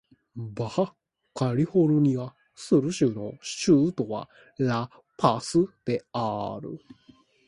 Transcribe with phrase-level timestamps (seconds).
[0.35, 0.95] バハ・
[1.35, 4.27] カリフォルニア・スル州の州都は
[4.57, 6.79] ラ・パスである